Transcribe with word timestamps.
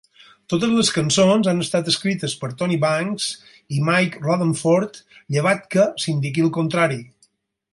Totes 0.51 0.71
les 0.77 0.87
cançons 0.93 1.49
han 1.51 1.59
estat 1.65 1.91
escrites 1.91 2.33
per 2.43 2.49
Tony 2.61 2.77
Banks 2.85 3.27
i 3.77 3.83
Mike 3.91 4.25
Rutherford, 4.25 4.99
llevat 5.37 5.69
que 5.77 5.87
s'indiqui 6.07 6.47
el 6.49 6.55
contrari. 6.61 6.99